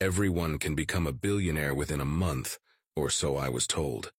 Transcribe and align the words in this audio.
Everyone 0.00 0.60
can 0.60 0.76
become 0.76 1.08
a 1.08 1.12
billionaire 1.12 1.74
within 1.74 2.00
a 2.00 2.04
month, 2.04 2.60
or 2.94 3.10
so 3.10 3.36
I 3.36 3.48
was 3.48 3.66
told. 3.66 4.12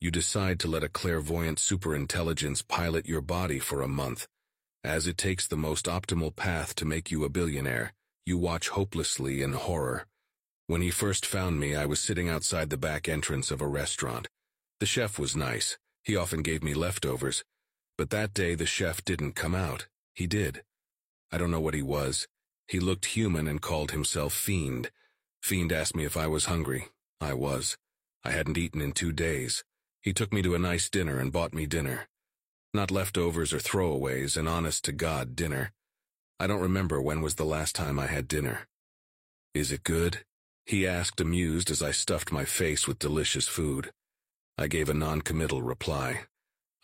You 0.00 0.10
decide 0.10 0.58
to 0.60 0.68
let 0.68 0.82
a 0.82 0.88
clairvoyant 0.88 1.58
superintelligence 1.58 2.66
pilot 2.66 3.06
your 3.06 3.20
body 3.20 3.60
for 3.60 3.82
a 3.82 3.88
month. 3.88 4.26
As 4.82 5.06
it 5.06 5.16
takes 5.16 5.46
the 5.46 5.56
most 5.56 5.86
optimal 5.86 6.34
path 6.34 6.74
to 6.74 6.84
make 6.84 7.12
you 7.12 7.22
a 7.22 7.28
billionaire, 7.28 7.92
you 8.26 8.36
watch 8.36 8.70
hopelessly 8.70 9.42
in 9.42 9.52
horror. 9.52 10.06
When 10.66 10.82
he 10.82 10.90
first 10.90 11.24
found 11.24 11.60
me, 11.60 11.76
I 11.76 11.86
was 11.86 12.00
sitting 12.00 12.28
outside 12.28 12.70
the 12.70 12.76
back 12.76 13.08
entrance 13.08 13.52
of 13.52 13.60
a 13.60 13.66
restaurant. 13.68 14.26
The 14.80 14.86
chef 14.86 15.20
was 15.20 15.36
nice. 15.36 15.78
He 16.02 16.16
often 16.16 16.42
gave 16.42 16.64
me 16.64 16.74
leftovers. 16.74 17.44
But 17.96 18.10
that 18.10 18.34
day 18.34 18.56
the 18.56 18.66
chef 18.66 19.04
didn't 19.04 19.36
come 19.36 19.54
out. 19.54 19.86
He 20.16 20.26
did. 20.26 20.64
I 21.30 21.38
don't 21.38 21.52
know 21.52 21.60
what 21.60 21.74
he 21.74 21.82
was. 21.82 22.26
He 22.66 22.80
looked 22.80 23.04
human 23.04 23.46
and 23.46 23.62
called 23.62 23.92
himself 23.92 24.32
Fiend. 24.32 24.90
Fiend 25.42 25.72
asked 25.72 25.96
me 25.96 26.04
if 26.04 26.16
I 26.16 26.28
was 26.28 26.44
hungry. 26.44 26.88
I 27.20 27.34
was. 27.34 27.76
I 28.24 28.30
hadn't 28.30 28.56
eaten 28.56 28.80
in 28.80 28.92
two 28.92 29.12
days. 29.12 29.64
He 30.00 30.12
took 30.12 30.32
me 30.32 30.40
to 30.42 30.54
a 30.54 30.58
nice 30.58 30.88
dinner 30.88 31.18
and 31.18 31.32
bought 31.32 31.52
me 31.52 31.66
dinner. 31.66 32.06
Not 32.72 32.92
leftovers 32.92 33.52
or 33.52 33.58
throwaways, 33.58 34.36
an 34.36 34.46
honest-to-God 34.46 35.34
dinner. 35.34 35.72
I 36.38 36.46
don't 36.46 36.60
remember 36.60 37.02
when 37.02 37.20
was 37.22 37.34
the 37.34 37.44
last 37.44 37.74
time 37.74 37.98
I 37.98 38.06
had 38.06 38.28
dinner. 38.28 38.68
Is 39.52 39.72
it 39.72 39.82
good? 39.82 40.24
He 40.64 40.86
asked, 40.86 41.20
amused 41.20 41.70
as 41.70 41.82
I 41.82 41.90
stuffed 41.90 42.30
my 42.30 42.44
face 42.44 42.86
with 42.86 43.00
delicious 43.00 43.48
food. 43.48 43.90
I 44.56 44.68
gave 44.68 44.88
a 44.88 44.94
non-committal 44.94 45.62
reply. 45.62 46.20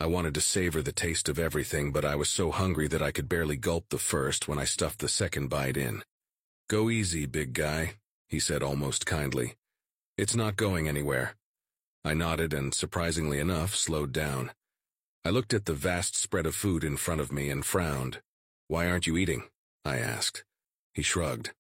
I 0.01 0.07
wanted 0.07 0.35
to 0.35 0.41
savor 0.41 0.83
the 0.83 0.93
taste 0.93 1.29
of 1.29 1.39
everything, 1.39 1.93
but 1.93 2.05
I 2.05 2.17
was 2.17 2.29
so 2.29 2.51
hungry 2.51 2.89
that 2.89 3.03
I 3.03 3.13
could 3.13 3.29
barely 3.29 3.57
gulp 3.57 3.87
the 3.89 3.99
first 3.99 4.49
when 4.49 4.59
I 4.59 4.65
stuffed 4.65 4.99
the 4.99 5.09
second 5.09 5.49
bite 5.49 5.77
in. 5.77 6.03
Go 6.69 6.91
easy, 6.91 7.25
big 7.27 7.53
guy, 7.53 7.95
he 8.29 8.39
said 8.39 8.63
almost 8.63 9.07
kindly. 9.07 9.55
It's 10.17 10.37
not 10.37 10.57
going 10.57 10.89
anywhere. 10.89 11.35
I 12.05 12.15
nodded 12.15 12.53
and, 12.53 12.75
surprisingly 12.75 13.39
enough, 13.39 13.75
slowed 13.75 14.13
down. 14.13 14.53
I 15.25 15.31
looked 15.31 15.53
at 15.53 15.65
the 15.65 15.75
vast 15.75 16.17
spread 16.17 16.47
of 16.47 16.55
food 16.55 16.85
in 16.85 16.97
front 16.97 17.21
of 17.21 17.33
me 17.33 17.51
and 17.51 17.65
frowned. 17.65 18.21
Why 18.67 18.89
aren't 18.89 19.07
you 19.07 19.17
eating? 19.17 19.45
I 19.85 19.99
asked. 19.99 20.45
He 20.95 21.03
shrugged. 21.03 21.53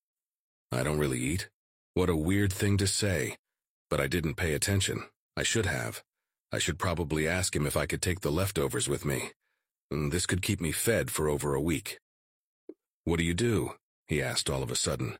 I 0.70 0.83
don't 0.83 0.98
really 0.98 1.20
eat. 1.20 1.48
What 1.94 2.10
a 2.10 2.16
weird 2.16 2.52
thing 2.52 2.77
to 2.78 2.86
say. 2.86 3.36
But 3.91 4.00
I 4.00 4.06
didn't 4.06 4.34
pay 4.34 4.55
attention. 4.55 5.05
I 5.36 5.42
should 5.42 5.66
have. 5.66 6.03
I 6.53 6.58
should 6.58 6.78
probably 6.78 7.28
ask 7.28 7.55
him 7.55 7.66
if 7.66 7.77
I 7.77 7.86
could 7.86 8.03
take 8.03 8.20
the 8.20 8.32
leftovers 8.32 8.88
with 8.88 9.05
me. 9.05 9.32
Mm, 9.92 10.10
this 10.10 10.27
could 10.27 10.42
keep 10.42 10.60
me 10.60 10.72
fed 10.72 11.10
for 11.10 11.28
over 11.28 11.55
a 11.55 11.60
week. 11.60 11.98
What 13.05 13.19
do 13.19 13.25
you 13.25 13.34
do? 13.34 13.75
he 14.06 14.22
asked 14.22 14.48
all 14.50 14.62
of 14.62 14.70
a 14.70 14.77
sudden. 14.77 15.19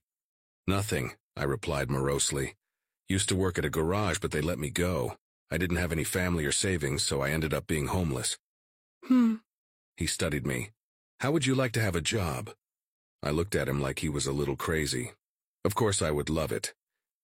Nothing, 0.67 1.13
I 1.39 1.45
replied 1.45 1.91
morosely. 1.91 2.57
Used 3.09 3.29
to 3.29 3.37
work 3.37 3.59
at 3.59 3.65
a 3.65 3.71
garage, 3.71 4.19
but 4.19 4.31
they 4.31 4.41
let 4.41 4.59
me 4.59 4.71
go. 4.71 5.17
I 5.51 5.57
didn't 5.57 5.77
have 5.77 5.93
any 5.93 6.05
family 6.05 6.45
or 6.45 6.53
savings, 6.53 7.03
so 7.03 7.23
I 7.23 7.31
ended 7.31 7.55
up 7.55 7.67
being 7.67 7.87
homeless. 7.87 8.37
Hmm. 9.05 9.37
He 9.97 10.07
studied 10.07 10.47
me. 10.47 10.71
How 11.21 11.31
would 11.31 11.47
you 11.47 11.55
like 11.55 11.73
to 11.73 11.81
have 11.81 11.97
a 11.97 12.01
job? 12.01 12.51
I 13.23 13.31
looked 13.31 13.55
at 13.55 13.69
him 13.69 13.81
like 13.81 14.01
he 14.01 14.09
was 14.09 14.27
a 14.27 14.33
little 14.33 14.57
crazy. 14.57 15.13
Of 15.65 15.75
course 15.75 16.03
I 16.03 16.11
would 16.11 16.29
love 16.29 16.53
it. 16.53 16.75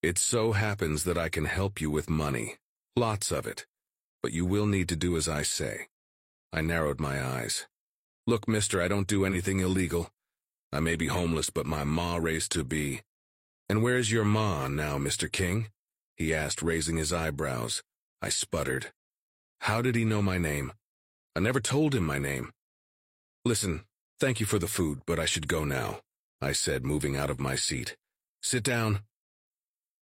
It 0.02 0.18
so 0.18 0.52
happens 0.52 1.04
that 1.04 1.18
I 1.18 1.28
can 1.28 1.44
help 1.44 1.80
you 1.80 1.90
with 1.90 2.08
money. 2.08 2.56
Lots 2.96 3.30
of 3.30 3.46
it 3.46 3.66
but 4.24 4.32
you 4.32 4.46
will 4.46 4.64
need 4.64 4.88
to 4.88 4.96
do 4.96 5.18
as 5.18 5.28
I 5.28 5.42
say. 5.42 5.88
I 6.50 6.62
narrowed 6.62 6.98
my 6.98 7.22
eyes. 7.22 7.66
Look, 8.26 8.48
mister, 8.48 8.80
I 8.80 8.88
don't 8.88 9.06
do 9.06 9.26
anything 9.26 9.60
illegal. 9.60 10.08
I 10.72 10.80
may 10.80 10.96
be 10.96 11.08
homeless, 11.08 11.50
but 11.50 11.66
my 11.66 11.84
ma 11.84 12.16
raised 12.16 12.50
to 12.52 12.64
be. 12.64 13.02
And 13.75 13.83
where's 13.83 14.12
your 14.12 14.25
ma 14.25 14.69
now, 14.69 14.98
Mr. 14.98 15.30
King? 15.30 15.67
He 16.17 16.33
asked, 16.33 16.62
raising 16.62 16.97
his 16.97 17.12
eyebrows. 17.12 17.83
I 18.22 18.28
sputtered. 18.28 18.92
How 19.62 19.83
did 19.83 19.97
he 19.97 20.05
know 20.05 20.22
my 20.22 20.39
name? 20.39 20.72
I 21.34 21.41
never 21.41 21.58
told 21.58 21.92
him 21.92 22.04
my 22.04 22.21
name. 22.21 22.53
Listen, 23.44 23.81
thank 24.21 24.38
you 24.38 24.47
for 24.47 24.60
the 24.60 24.69
food, 24.69 25.00
but 25.06 25.19
I 25.19 25.25
should 25.25 25.48
go 25.48 25.65
now, 25.65 26.03
I 26.41 26.53
said, 26.53 26.84
moving 26.84 27.16
out 27.16 27.31
of 27.31 27.41
my 27.41 27.56
seat. 27.56 27.97
Sit 28.41 28.62
down. 28.62 29.00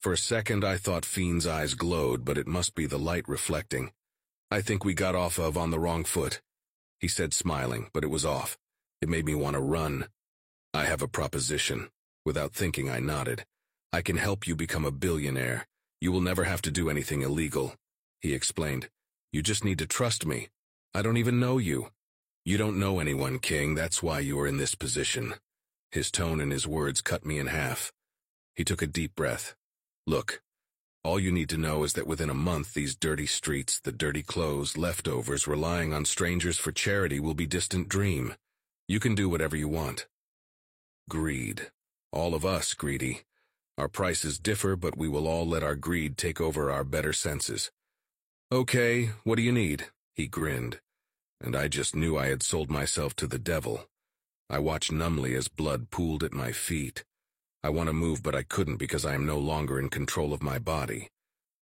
For 0.01 0.13
a 0.13 0.17
second 0.17 0.65
I 0.65 0.77
thought 0.77 1.05
Fiend's 1.05 1.45
eyes 1.45 1.75
glowed, 1.75 2.25
but 2.25 2.39
it 2.39 2.47
must 2.47 2.77
be 2.77 2.87
the 2.87 3.01
light 3.01 3.27
reflecting. 3.27 3.91
I 4.49 4.61
think 4.61 4.85
we 4.85 4.95
got 4.95 5.17
off 5.17 5.41
of 5.41 5.59
on 5.59 5.73
the 5.73 5.81
wrong 5.81 6.05
foot, 6.05 6.41
he 7.01 7.09
said 7.09 7.35
smiling, 7.35 7.91
but 7.93 8.05
it 8.05 8.11
was 8.11 8.25
off. 8.25 8.57
It 9.03 9.09
made 9.09 9.27
me 9.27 9.35
want 9.35 9.55
to 9.55 9.61
run. 9.61 10.07
I 10.73 10.85
have 10.85 11.03
a 11.03 11.09
proposition. 11.09 11.89
Without 12.25 12.53
thinking, 12.53 12.89
I 12.89 13.01
nodded. 13.01 13.45
I 13.97 14.03
can 14.03 14.19
help 14.19 14.47
you 14.47 14.55
become 14.55 14.85
a 14.85 14.91
billionaire. 14.91 15.67
You 16.03 16.13
will 16.13 16.21
never 16.21 16.45
have 16.45 16.61
to 16.63 16.71
do 16.71 16.91
anything 16.91 17.23
illegal, 17.23 17.73
he 18.21 18.35
explained. 18.35 18.91
You 19.33 19.41
just 19.41 19.65
need 19.65 19.79
to 19.79 19.87
trust 19.87 20.27
me. 20.27 20.49
I 20.93 21.01
don't 21.01 21.17
even 21.17 21.41
know 21.41 21.57
you. 21.57 21.89
You 22.45 22.59
don't 22.59 22.79
know 22.79 22.99
anyone, 23.01 23.39
King, 23.39 23.75
that's 23.75 24.03
why 24.03 24.21
you 24.21 24.39
are 24.39 24.47
in 24.47 24.59
this 24.59 24.75
position. 24.75 25.37
His 25.91 26.11
tone 26.11 26.43
and 26.43 26.53
his 26.53 26.67
words 26.67 27.01
cut 27.01 27.25
me 27.25 27.39
in 27.39 27.47
half. 27.47 27.91
He 28.55 28.65
took 28.65 28.83
a 28.83 28.87
deep 28.87 29.15
breath. 29.15 29.55
Look, 30.07 30.43
all 31.03 31.19
you 31.19 31.33
need 31.33 31.49
to 31.49 31.57
know 31.57 31.83
is 31.83 31.95
that 31.95 32.07
within 32.07 32.29
a 32.29 32.35
month 32.35 32.75
these 32.75 32.95
dirty 32.95 33.25
streets, 33.25 33.81
the 33.81 33.93
dirty 33.93 34.23
clothes, 34.23 34.77
leftovers, 34.77 35.49
relying 35.49 35.95
on 35.95 36.05
strangers 36.05 36.59
for 36.59 36.71
charity 36.71 37.19
will 37.19 37.33
be 37.33 37.47
distant 37.47 37.89
dream. 37.89 38.35
You 38.89 39.01
can 39.01 39.15
do 39.15 39.31
whatever 39.31 39.57
you 39.57 39.69
want. 39.69 40.07
Greed. 41.09 41.71
All 42.13 42.35
of 42.35 42.45
us 42.45 42.75
greedy. 42.75 43.23
Our 43.79 43.89
prices 43.89 44.39
differ, 44.39 44.75
but 44.75 44.97
we 44.97 45.07
will 45.07 45.29
all 45.29 45.47
let 45.47 45.63
our 45.63 45.75
greed 45.75 46.17
take 46.17 46.41
over 46.41 46.71
our 46.71 46.83
better 46.83 47.13
senses. 47.13 47.71
Okay, 48.51 49.11
what 49.25 49.37
do 49.37 49.43
you 49.43 49.53
need? 49.53 49.87
He 50.15 50.27
grinned. 50.27 50.81
And 51.43 51.55
I 51.55 51.69
just 51.69 51.95
knew 51.95 52.17
I 52.17 52.29
had 52.29 52.43
sold 52.43 52.71
myself 52.71 53.15
to 53.17 53.27
the 53.27 53.39
devil. 53.39 53.87
I 54.49 54.61
watched 54.61 54.91
numbly 54.91 55.35
as 55.35 55.49
blood 55.49 55.91
pooled 55.91 56.25
at 56.25 56.33
my 56.33 56.53
feet. 56.53 57.05
I 57.63 57.69
want 57.69 57.89
to 57.89 57.93
move, 57.93 58.23
but 58.23 58.35
I 58.35 58.45
couldn't 58.45 58.77
because 58.77 59.05
I 59.05 59.15
am 59.15 59.27
no 59.27 59.39
longer 59.39 59.79
in 59.79 59.91
control 59.91 60.33
of 60.33 60.43
my 60.43 60.59
body. 60.59 61.09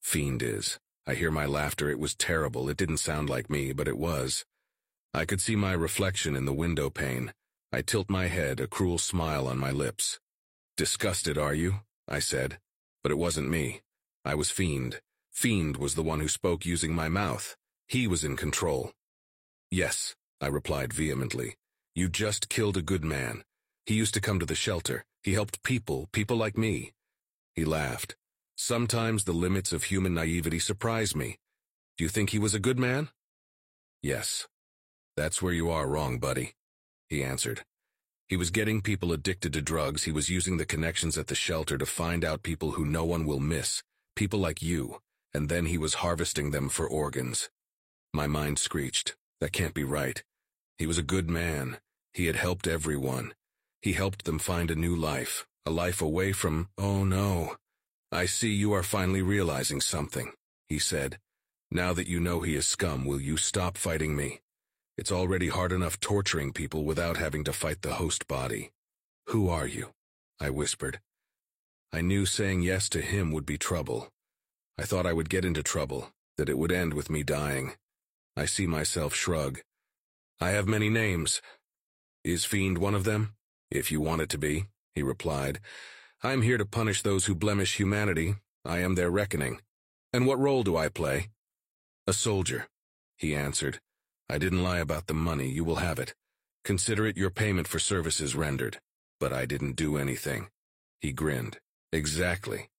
Fiend 0.02 0.42
is. 0.42 0.78
I 1.08 1.14
hear 1.14 1.32
my 1.32 1.46
laughter. 1.46 1.90
It 1.90 1.98
was 1.98 2.14
terrible. 2.14 2.68
It 2.68 2.76
didn't 2.76 2.98
sound 2.98 3.28
like 3.28 3.50
me, 3.50 3.72
but 3.72 3.88
it 3.88 3.98
was. 3.98 4.44
I 5.12 5.24
could 5.24 5.40
see 5.40 5.56
my 5.56 5.72
reflection 5.72 6.36
in 6.36 6.44
the 6.44 6.52
window 6.52 6.88
pane. 6.90 7.32
I 7.72 7.82
tilt 7.82 8.08
my 8.08 8.26
head, 8.26 8.60
a 8.60 8.68
cruel 8.68 8.98
smile 8.98 9.48
on 9.48 9.58
my 9.58 9.72
lips. 9.72 10.20
Disgusted, 10.76 11.36
are 11.38 11.54
you? 11.54 11.80
I 12.08 12.18
said. 12.18 12.58
But 13.02 13.12
it 13.12 13.18
wasn't 13.18 13.50
me. 13.50 13.82
I 14.24 14.34
was 14.34 14.50
Fiend. 14.50 15.00
Fiend 15.30 15.76
was 15.76 15.94
the 15.94 16.02
one 16.02 16.20
who 16.20 16.28
spoke 16.28 16.64
using 16.64 16.94
my 16.94 17.08
mouth. 17.08 17.56
He 17.86 18.06
was 18.06 18.24
in 18.24 18.36
control. 18.36 18.92
Yes, 19.70 20.14
I 20.40 20.46
replied 20.48 20.92
vehemently. 20.92 21.56
You 21.94 22.08
just 22.08 22.48
killed 22.48 22.76
a 22.76 22.82
good 22.82 23.04
man. 23.04 23.42
He 23.86 23.94
used 23.94 24.14
to 24.14 24.20
come 24.20 24.40
to 24.40 24.46
the 24.46 24.54
shelter. 24.54 25.04
He 25.22 25.32
helped 25.32 25.62
people, 25.62 26.08
people 26.12 26.36
like 26.36 26.58
me. 26.58 26.92
He 27.54 27.64
laughed. 27.64 28.16
Sometimes 28.56 29.24
the 29.24 29.32
limits 29.32 29.72
of 29.72 29.84
human 29.84 30.14
naivety 30.14 30.58
surprise 30.58 31.14
me. 31.14 31.38
Do 31.96 32.04
you 32.04 32.08
think 32.08 32.30
he 32.30 32.38
was 32.38 32.54
a 32.54 32.60
good 32.60 32.78
man? 32.78 33.08
Yes. 34.02 34.46
That's 35.16 35.40
where 35.40 35.52
you 35.52 35.70
are 35.70 35.86
wrong, 35.86 36.18
buddy, 36.18 36.54
he 37.08 37.22
answered. 37.22 37.64
He 38.28 38.36
was 38.36 38.50
getting 38.50 38.80
people 38.80 39.12
addicted 39.12 39.52
to 39.52 39.62
drugs. 39.62 40.02
He 40.02 40.10
was 40.10 40.28
using 40.28 40.56
the 40.56 40.66
connections 40.66 41.16
at 41.16 41.28
the 41.28 41.36
shelter 41.36 41.78
to 41.78 41.86
find 41.86 42.24
out 42.24 42.42
people 42.42 42.72
who 42.72 42.84
no 42.84 43.04
one 43.04 43.24
will 43.24 43.38
miss, 43.38 43.84
people 44.16 44.40
like 44.40 44.60
you, 44.60 45.00
and 45.32 45.48
then 45.48 45.66
he 45.66 45.78
was 45.78 45.94
harvesting 45.94 46.50
them 46.50 46.68
for 46.68 46.88
organs. 46.88 47.50
My 48.12 48.26
mind 48.26 48.58
screeched. 48.58 49.14
That 49.40 49.52
can't 49.52 49.74
be 49.74 49.84
right. 49.84 50.24
He 50.78 50.86
was 50.86 50.98
a 50.98 51.02
good 51.02 51.28
man. 51.30 51.78
He 52.14 52.26
had 52.26 52.36
helped 52.36 52.66
everyone. 52.66 53.34
He 53.82 53.92
helped 53.92 54.24
them 54.24 54.38
find 54.38 54.70
a 54.70 54.74
new 54.74 54.96
life, 54.96 55.46
a 55.64 55.70
life 55.70 56.02
away 56.02 56.32
from, 56.32 56.68
oh 56.78 57.04
no. 57.04 57.56
I 58.10 58.26
see 58.26 58.52
you 58.52 58.72
are 58.72 58.82
finally 58.82 59.22
realizing 59.22 59.80
something, 59.80 60.32
he 60.68 60.78
said. 60.78 61.18
Now 61.70 61.92
that 61.92 62.08
you 62.08 62.18
know 62.18 62.40
he 62.40 62.56
is 62.56 62.66
scum, 62.66 63.04
will 63.04 63.20
you 63.20 63.36
stop 63.36 63.76
fighting 63.76 64.16
me? 64.16 64.40
It's 64.98 65.12
already 65.12 65.48
hard 65.48 65.72
enough 65.72 66.00
torturing 66.00 66.52
people 66.52 66.84
without 66.84 67.18
having 67.18 67.44
to 67.44 67.52
fight 67.52 67.82
the 67.82 67.94
host 67.94 68.26
body. 68.26 68.70
Who 69.26 69.48
are 69.48 69.66
you? 69.66 69.90
I 70.40 70.48
whispered. 70.50 71.00
I 71.92 72.00
knew 72.00 72.24
saying 72.24 72.62
yes 72.62 72.88
to 72.90 73.00
him 73.00 73.30
would 73.32 73.44
be 73.44 73.58
trouble. 73.58 74.08
I 74.78 74.84
thought 74.84 75.06
I 75.06 75.12
would 75.12 75.28
get 75.28 75.44
into 75.44 75.62
trouble, 75.62 76.12
that 76.38 76.48
it 76.48 76.58
would 76.58 76.72
end 76.72 76.94
with 76.94 77.10
me 77.10 77.22
dying. 77.22 77.74
I 78.36 78.46
see 78.46 78.66
myself 78.66 79.14
shrug. 79.14 79.60
I 80.40 80.50
have 80.50 80.66
many 80.66 80.88
names. 80.88 81.42
Is 82.24 82.44
Fiend 82.44 82.78
one 82.78 82.94
of 82.94 83.04
them? 83.04 83.34
If 83.70 83.92
you 83.92 84.00
want 84.00 84.22
it 84.22 84.28
to 84.30 84.38
be, 84.38 84.66
he 84.94 85.02
replied. 85.02 85.60
I 86.22 86.32
am 86.32 86.42
here 86.42 86.58
to 86.58 86.66
punish 86.66 87.02
those 87.02 87.26
who 87.26 87.34
blemish 87.34 87.76
humanity. 87.76 88.36
I 88.64 88.78
am 88.78 88.94
their 88.94 89.10
reckoning. 89.10 89.60
And 90.12 90.26
what 90.26 90.38
role 90.38 90.62
do 90.62 90.76
I 90.76 90.88
play? 90.88 91.28
A 92.06 92.12
soldier, 92.12 92.68
he 93.16 93.34
answered. 93.34 93.80
I 94.28 94.38
didn't 94.38 94.64
lie 94.64 94.78
about 94.80 95.06
the 95.06 95.14
money, 95.14 95.48
you 95.48 95.64
will 95.64 95.76
have 95.76 95.98
it. 96.00 96.14
Consider 96.64 97.06
it 97.06 97.16
your 97.16 97.30
payment 97.30 97.68
for 97.68 97.78
services 97.78 98.34
rendered. 98.34 98.78
But 99.20 99.32
I 99.32 99.46
didn't 99.46 99.76
do 99.76 99.96
anything. 99.96 100.48
He 101.00 101.12
grinned. 101.12 101.58
Exactly. 101.92 102.68